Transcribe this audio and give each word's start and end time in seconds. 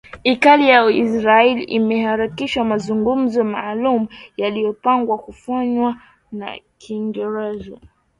ikali 0.33 0.65
ya 0.69 0.79
israel 1.03 1.57
imeahirisha 1.69 2.63
mazungumzo 2.63 3.43
maalum 3.43 4.07
yaliopangwa 4.37 5.17
kufanywa 5.17 5.95
na 6.31 6.57
uingereza 6.89 7.77